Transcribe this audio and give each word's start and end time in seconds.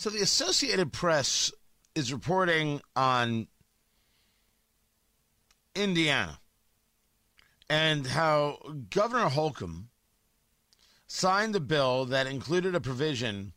So 0.00 0.08
the 0.08 0.22
Associated 0.22 0.94
Press 0.94 1.52
is 1.94 2.10
reporting 2.10 2.80
on 2.96 3.48
Indiana 5.74 6.40
and 7.68 8.06
how 8.06 8.60
Governor 8.88 9.28
Holcomb 9.28 9.90
signed 11.06 11.54
a 11.54 11.60
bill 11.60 12.06
that 12.06 12.26
included 12.26 12.74
a 12.74 12.80
provision 12.80 13.52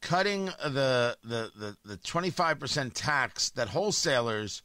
cutting 0.00 0.46
the 0.46 1.18
the 1.22 1.52
the, 1.54 1.76
the 1.84 1.98
25% 1.98 2.92
tax 2.94 3.50
that 3.50 3.68
wholesalers 3.68 4.62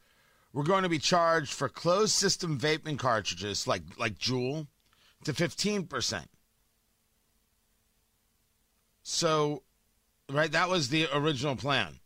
were 0.54 0.64
going 0.64 0.84
to 0.84 0.90
be 0.90 0.98
charged 0.98 1.52
for 1.52 1.68
closed 1.68 2.14
system 2.14 2.58
vaping 2.58 2.98
cartridges 2.98 3.68
like 3.68 3.84
like 3.98 4.18
Juul 4.18 4.68
to 5.26 5.34
15%. 5.34 6.24
So 9.04 9.64
right 10.30 10.52
that 10.52 10.70
was 10.70 10.90
the 10.90 11.08
original 11.14 11.56
plan. 11.56 12.00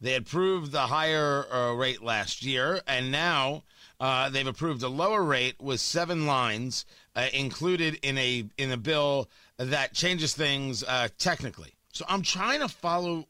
They 0.00 0.14
approved 0.14 0.72
the 0.72 0.86
higher 0.86 1.46
uh, 1.50 1.72
rate 1.72 2.02
last 2.02 2.42
year 2.42 2.80
and 2.86 3.10
now 3.10 3.64
uh, 3.98 4.28
they've 4.28 4.46
approved 4.46 4.82
a 4.82 4.88
lower 4.88 5.22
rate 5.22 5.56
with 5.60 5.80
seven 5.80 6.26
lines 6.26 6.84
uh, 7.14 7.28
included 7.32 7.98
in 8.02 8.18
a 8.18 8.44
in 8.58 8.70
a 8.70 8.76
bill 8.76 9.30
that 9.56 9.94
changes 9.94 10.34
things 10.34 10.84
uh, 10.84 11.08
technically. 11.18 11.72
So 11.92 12.04
I'm 12.08 12.22
trying 12.22 12.60
to 12.60 12.68
follow 12.68 13.26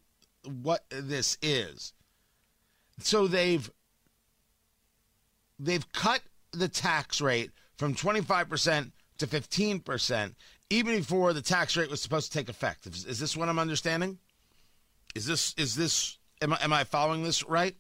what 0.63 0.85
this 0.91 1.39
is. 1.41 1.93
So 2.99 3.29
they've 3.29 3.71
they've 5.59 5.91
cut 5.93 6.21
the 6.53 6.69
tax 6.69 7.21
rate 7.21 7.51
from 7.77 7.95
25% 7.95 8.91
to 9.19 9.27
15% 9.27 10.35
even 10.71 10.97
before 10.97 11.33
the 11.33 11.43
tax 11.43 11.77
rate 11.77 11.91
was 11.91 12.03
supposed 12.03 12.33
to 12.33 12.39
take 12.39 12.49
effect. 12.49 12.87
Is, 12.87 13.05
is 13.05 13.19
this 13.19 13.37
what 13.37 13.49
I'm 13.49 13.59
understanding? 13.59 14.19
Is 15.17 15.25
this 15.25 15.55
is 15.57 15.75
this 15.75 16.19
am 16.43 16.53
I, 16.53 16.59
am 16.61 16.73
I 16.73 16.85
following 16.85 17.23
this 17.23 17.43
right? 17.45 17.75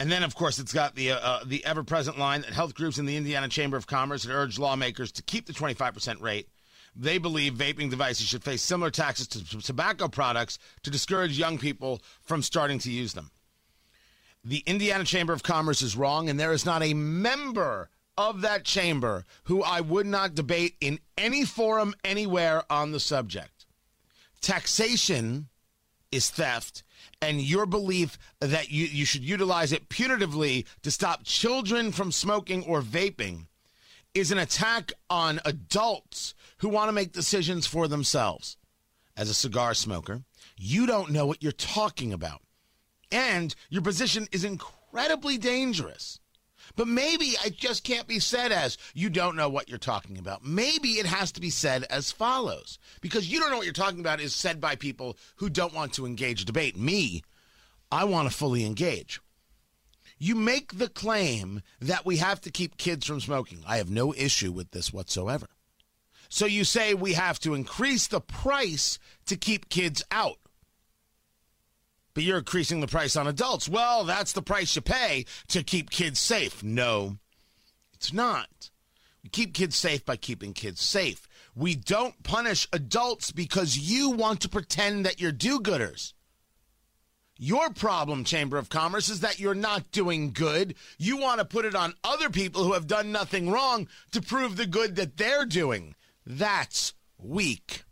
And 0.00 0.10
then, 0.10 0.22
of 0.22 0.34
course, 0.34 0.58
it's 0.58 0.72
got 0.72 0.94
the 0.94 1.12
uh, 1.12 1.18
uh, 1.18 1.40
the 1.44 1.64
ever 1.64 1.84
present 1.84 2.18
line 2.18 2.40
that 2.40 2.52
health 2.52 2.74
groups 2.74 2.98
in 2.98 3.06
the 3.06 3.16
Indiana 3.16 3.48
Chamber 3.48 3.76
of 3.76 3.86
Commerce 3.86 4.24
had 4.24 4.34
urged 4.34 4.58
lawmakers 4.58 5.12
to 5.12 5.22
keep 5.22 5.46
the 5.46 5.52
25% 5.52 6.20
rate. 6.20 6.48
They 6.96 7.18
believe 7.18 7.54
vaping 7.54 7.90
devices 7.90 8.26
should 8.26 8.42
face 8.42 8.62
similar 8.62 8.90
taxes 8.90 9.28
to 9.28 9.60
tobacco 9.60 10.08
products 10.08 10.58
to 10.82 10.90
discourage 10.90 11.38
young 11.38 11.58
people 11.58 12.02
from 12.22 12.42
starting 12.42 12.78
to 12.80 12.90
use 12.90 13.12
them. 13.12 13.30
The 14.42 14.64
Indiana 14.66 15.04
Chamber 15.04 15.32
of 15.32 15.42
Commerce 15.42 15.82
is 15.82 15.96
wrong, 15.96 16.28
and 16.28 16.40
there 16.40 16.52
is 16.52 16.66
not 16.66 16.82
a 16.82 16.94
member 16.94 17.90
of 18.16 18.40
that 18.40 18.64
chamber 18.64 19.26
who 19.44 19.62
I 19.62 19.80
would 19.80 20.06
not 20.06 20.34
debate 20.34 20.76
in 20.80 20.98
any 21.16 21.44
forum 21.44 21.94
anywhere 22.02 22.64
on 22.68 22.90
the 22.90 23.00
subject. 23.00 23.66
Taxation 24.40 25.48
is 26.12 26.30
theft 26.30 26.82
and 27.22 27.40
your 27.40 27.66
belief 27.66 28.18
that 28.40 28.70
you, 28.70 28.86
you 28.86 29.04
should 29.04 29.22
utilize 29.22 29.72
it 29.72 29.88
punitively 29.88 30.66
to 30.82 30.90
stop 30.90 31.24
children 31.24 31.92
from 31.92 32.12
smoking 32.12 32.64
or 32.64 32.82
vaping 32.82 33.46
is 34.14 34.32
an 34.32 34.38
attack 34.38 34.92
on 35.08 35.40
adults 35.44 36.34
who 36.58 36.68
want 36.68 36.88
to 36.88 36.92
make 36.92 37.12
decisions 37.12 37.66
for 37.66 37.88
themselves. 37.88 38.56
As 39.16 39.28
a 39.28 39.34
cigar 39.34 39.74
smoker, 39.74 40.22
you 40.56 40.86
don't 40.86 41.10
know 41.10 41.26
what 41.26 41.42
you're 41.42 41.52
talking 41.52 42.12
about. 42.12 42.42
And 43.12 43.54
your 43.68 43.82
position 43.82 44.26
is 44.32 44.44
incredibly 44.44 45.36
dangerous. 45.36 46.20
But 46.76 46.88
maybe 46.88 47.36
it 47.44 47.56
just 47.56 47.84
can't 47.84 48.06
be 48.06 48.18
said 48.18 48.52
as 48.52 48.78
you 48.94 49.10
don't 49.10 49.36
know 49.36 49.48
what 49.48 49.68
you're 49.68 49.78
talking 49.78 50.18
about. 50.18 50.44
Maybe 50.44 50.92
it 50.92 51.06
has 51.06 51.32
to 51.32 51.40
be 51.40 51.50
said 51.50 51.84
as 51.84 52.12
follows. 52.12 52.78
Because 53.00 53.30
you 53.30 53.40
don't 53.40 53.50
know 53.50 53.56
what 53.56 53.66
you're 53.66 53.72
talking 53.72 54.00
about 54.00 54.20
is 54.20 54.34
said 54.34 54.60
by 54.60 54.76
people 54.76 55.16
who 55.36 55.48
don't 55.48 55.74
want 55.74 55.92
to 55.94 56.06
engage 56.06 56.44
debate. 56.44 56.76
Me, 56.76 57.22
I 57.90 58.04
want 58.04 58.30
to 58.30 58.36
fully 58.36 58.64
engage. 58.64 59.20
You 60.18 60.34
make 60.34 60.76
the 60.76 60.88
claim 60.88 61.62
that 61.80 62.04
we 62.04 62.18
have 62.18 62.40
to 62.42 62.50
keep 62.50 62.76
kids 62.76 63.06
from 63.06 63.20
smoking. 63.20 63.62
I 63.66 63.78
have 63.78 63.90
no 63.90 64.12
issue 64.14 64.52
with 64.52 64.70
this 64.70 64.92
whatsoever. 64.92 65.48
So 66.28 66.46
you 66.46 66.64
say 66.64 66.94
we 66.94 67.14
have 67.14 67.40
to 67.40 67.54
increase 67.54 68.06
the 68.06 68.20
price 68.20 68.98
to 69.26 69.36
keep 69.36 69.68
kids 69.68 70.04
out 70.10 70.36
but 72.14 72.22
you're 72.22 72.38
increasing 72.38 72.80
the 72.80 72.86
price 72.86 73.16
on 73.16 73.26
adults. 73.26 73.68
Well, 73.68 74.04
that's 74.04 74.32
the 74.32 74.42
price 74.42 74.74
you 74.76 74.82
pay 74.82 75.26
to 75.48 75.62
keep 75.62 75.90
kids 75.90 76.20
safe. 76.20 76.62
No, 76.62 77.18
it's 77.94 78.12
not. 78.12 78.70
We 79.22 79.30
keep 79.30 79.54
kids 79.54 79.76
safe 79.76 80.04
by 80.04 80.16
keeping 80.16 80.52
kids 80.52 80.80
safe. 80.80 81.28
We 81.54 81.74
don't 81.74 82.22
punish 82.22 82.68
adults 82.72 83.32
because 83.32 83.76
you 83.76 84.10
want 84.10 84.40
to 84.40 84.48
pretend 84.48 85.04
that 85.04 85.20
you're 85.20 85.32
do 85.32 85.60
gooders. 85.60 86.14
Your 87.42 87.70
problem, 87.70 88.24
Chamber 88.24 88.58
of 88.58 88.68
Commerce, 88.68 89.08
is 89.08 89.20
that 89.20 89.38
you're 89.38 89.54
not 89.54 89.90
doing 89.92 90.32
good. 90.32 90.74
You 90.98 91.16
want 91.16 91.38
to 91.38 91.46
put 91.46 91.64
it 91.64 91.74
on 91.74 91.94
other 92.04 92.28
people 92.28 92.64
who 92.64 92.74
have 92.74 92.86
done 92.86 93.12
nothing 93.12 93.50
wrong 93.50 93.88
to 94.12 94.20
prove 94.20 94.56
the 94.56 94.66
good 94.66 94.96
that 94.96 95.16
they're 95.16 95.46
doing. 95.46 95.94
That's 96.26 96.92
weak. 97.18 97.84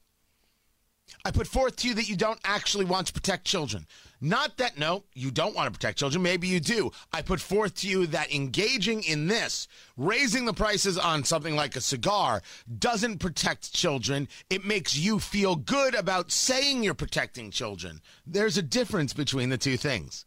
I 1.29 1.31
put 1.31 1.47
forth 1.47 1.77
to 1.77 1.89
you 1.89 1.93
that 1.93 2.09
you 2.09 2.17
don't 2.17 2.41
actually 2.43 2.87
want 2.87 3.09
to 3.09 3.13
protect 3.13 3.45
children. 3.45 3.87
Not 4.19 4.57
that, 4.57 4.79
no, 4.79 5.05
you 5.13 5.31
don't 5.31 5.55
want 5.55 5.67
to 5.67 5.79
protect 5.79 5.99
children. 5.99 6.23
Maybe 6.23 6.49
you 6.49 6.59
do. 6.59 6.91
I 7.13 7.21
put 7.21 7.39
forth 7.39 7.75
to 7.81 7.87
you 7.87 8.07
that 8.07 8.35
engaging 8.35 9.03
in 9.03 9.27
this, 9.27 9.69
raising 9.99 10.47
the 10.47 10.55
prices 10.55 10.97
on 10.97 11.25
something 11.25 11.55
like 11.55 11.77
a 11.77 11.83
cigar, 11.83 12.41
doesn't 12.79 13.19
protect 13.19 13.75
children. 13.75 14.27
It 14.49 14.65
makes 14.65 14.97
you 14.97 15.19
feel 15.19 15.55
good 15.55 15.95
about 15.95 16.33
saying 16.33 16.83
you're 16.83 16.95
protecting 16.95 17.51
children. 17.51 18.01
There's 18.27 18.57
a 18.57 18.63
difference 18.63 19.13
between 19.13 19.51
the 19.51 19.59
two 19.59 19.77
things. 19.77 20.25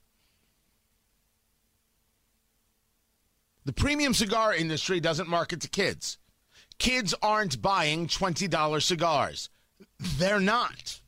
The 3.65 3.73
premium 3.73 4.13
cigar 4.13 4.53
industry 4.53 4.99
doesn't 4.99 5.27
market 5.27 5.61
to 5.61 5.67
kids. 5.67 6.19
Kids 6.77 7.15
aren't 7.23 7.59
buying 7.59 8.05
$20 8.05 8.83
cigars. 8.83 9.49
They're 10.01 10.39
not. 10.39 10.99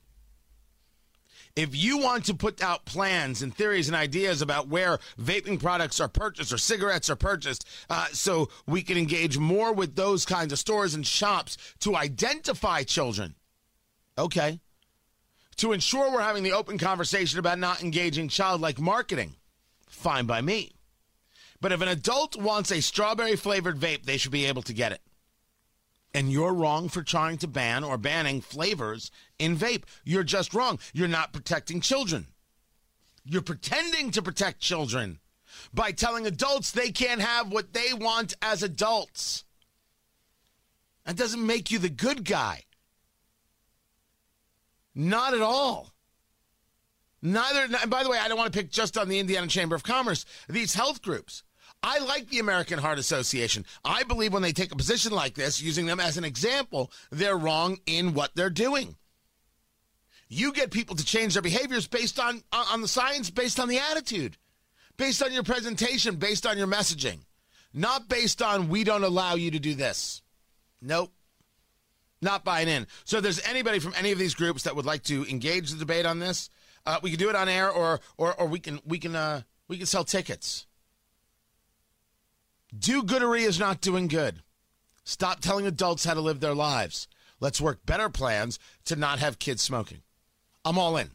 If 1.55 1.75
you 1.75 1.99
want 1.99 2.25
to 2.25 2.33
put 2.33 2.63
out 2.63 2.85
plans 2.85 3.43
and 3.43 3.55
theories 3.55 3.87
and 3.87 3.95
ideas 3.95 4.41
about 4.41 4.69
where 4.69 4.99
vaping 5.21 5.59
products 5.59 5.99
are 5.99 6.07
purchased 6.07 6.51
or 6.51 6.57
cigarettes 6.57 7.11
are 7.11 7.15
purchased, 7.15 7.67
uh, 7.91 8.07
so 8.11 8.49
we 8.65 8.81
can 8.81 8.97
engage 8.97 9.37
more 9.37 9.71
with 9.71 9.95
those 9.95 10.25
kinds 10.25 10.51
of 10.51 10.57
stores 10.57 10.95
and 10.95 11.05
shops 11.05 11.57
to 11.79 11.95
identify 11.95 12.81
children, 12.81 13.35
okay. 14.17 14.59
To 15.57 15.73
ensure 15.73 16.11
we're 16.11 16.21
having 16.21 16.41
the 16.41 16.53
open 16.53 16.79
conversation 16.79 17.37
about 17.37 17.59
not 17.59 17.83
engaging 17.83 18.29
childlike 18.29 18.79
marketing, 18.79 19.35
fine 19.87 20.25
by 20.25 20.41
me. 20.41 20.71
But 21.61 21.71
if 21.71 21.81
an 21.81 21.87
adult 21.87 22.35
wants 22.35 22.71
a 22.71 22.81
strawberry 22.81 23.35
flavored 23.35 23.79
vape, 23.79 24.05
they 24.05 24.17
should 24.17 24.31
be 24.31 24.45
able 24.45 24.63
to 24.63 24.73
get 24.73 24.91
it. 24.91 25.01
And 26.13 26.31
you're 26.31 26.53
wrong 26.53 26.89
for 26.89 27.01
trying 27.01 27.37
to 27.39 27.47
ban 27.47 27.83
or 27.83 27.97
banning 27.97 28.41
flavors 28.41 29.09
in 29.39 29.57
vape. 29.57 29.83
You're 30.03 30.23
just 30.23 30.53
wrong. 30.53 30.79
You're 30.93 31.07
not 31.07 31.33
protecting 31.33 31.81
children. 31.81 32.27
You're 33.25 33.41
pretending 33.41 34.11
to 34.11 34.21
protect 34.21 34.59
children 34.59 35.19
by 35.73 35.91
telling 35.91 36.27
adults 36.27 36.71
they 36.71 36.91
can't 36.91 37.21
have 37.21 37.51
what 37.51 37.73
they 37.73 37.93
want 37.93 38.35
as 38.41 38.61
adults. 38.61 39.43
That 41.05 41.15
doesn't 41.15 41.45
make 41.45 41.71
you 41.71 41.79
the 41.79 41.89
good 41.89 42.25
guy. 42.25 42.63
Not 44.95 45.33
at 45.33 45.41
all. 45.41 45.93
Neither, 47.21 47.61
and 47.81 47.89
by 47.89 48.03
the 48.03 48.09
way, 48.09 48.19
I 48.19 48.27
don't 48.27 48.37
want 48.37 48.51
to 48.51 48.59
pick 48.59 48.69
just 48.69 48.97
on 48.97 49.07
the 49.07 49.19
Indiana 49.19 49.47
Chamber 49.47 49.75
of 49.75 49.83
Commerce. 49.83 50.25
These 50.49 50.73
health 50.73 51.01
groups, 51.01 51.43
I 51.83 51.99
like 51.99 52.29
the 52.29 52.39
American 52.39 52.79
Heart 52.79 52.97
Association. 52.97 53.65
I 53.83 54.03
believe 54.03 54.31
when 54.31 54.41
they 54.41 54.53
take 54.53 54.71
a 54.71 54.77
position 54.77 55.11
like 55.11 55.35
this, 55.35 55.61
using 55.61 55.85
them 55.85 55.99
as 55.99 56.17
an 56.17 56.23
example, 56.23 56.91
they're 57.11 57.37
wrong 57.37 57.77
in 57.85 58.13
what 58.13 58.31
they're 58.35 58.49
doing. 58.49 58.95
You 60.29 60.53
get 60.53 60.71
people 60.71 60.95
to 60.95 61.03
change 61.03 61.33
their 61.33 61.41
behaviors 61.41 61.87
based 61.87 62.19
on 62.19 62.41
on 62.53 62.81
the 62.81 62.87
science, 62.87 63.29
based 63.29 63.59
on 63.59 63.67
the 63.67 63.79
attitude, 63.79 64.37
based 64.97 65.21
on 65.21 65.33
your 65.33 65.43
presentation, 65.43 66.15
based 66.15 66.47
on 66.47 66.57
your 66.57 66.67
messaging, 66.67 67.19
not 67.73 68.07
based 68.07 68.41
on 68.41 68.69
we 68.69 68.85
don't 68.85 69.03
allow 69.03 69.35
you 69.35 69.51
to 69.51 69.59
do 69.59 69.75
this. 69.75 70.21
Nope. 70.81 71.11
Not 72.21 72.45
buying 72.45 72.69
in. 72.69 72.87
So 73.03 73.17
if 73.17 73.23
there's 73.23 73.45
anybody 73.45 73.79
from 73.79 73.93
any 73.97 74.13
of 74.13 74.17
these 74.17 74.33
groups 74.33 74.63
that 74.63 74.75
would 74.75 74.85
like 74.85 75.03
to 75.03 75.29
engage 75.29 75.71
the 75.71 75.77
debate 75.77 76.05
on 76.05 76.19
this, 76.19 76.49
uh, 76.85 76.99
we 77.03 77.09
can 77.09 77.19
do 77.19 77.29
it 77.29 77.35
on 77.35 77.49
air 77.49 77.69
or 77.69 77.99
or 78.17 78.33
or 78.39 78.47
we 78.47 78.59
can 78.59 78.79
we 78.85 78.97
can 78.97 79.15
uh, 79.15 79.41
we 79.67 79.77
can 79.77 79.85
sell 79.85 80.05
tickets. 80.05 80.65
Do 82.77 83.03
goodery 83.03 83.41
is 83.45 83.59
not 83.59 83.81
doing 83.81 84.07
good. 84.07 84.41
Stop 85.03 85.41
telling 85.41 85.67
adults 85.67 86.05
how 86.05 86.15
to 86.15 86.21
live 86.21 86.39
their 86.39 86.55
lives. 86.55 87.07
Let's 87.39 87.61
work 87.61 87.85
better 87.85 88.09
plans 88.09 88.57
to 88.85 88.95
not 88.95 89.19
have 89.19 89.37
kids 89.37 89.61
smoking. 89.61 90.01
I'm 90.65 90.79
all 90.79 90.97
in. 90.97 91.11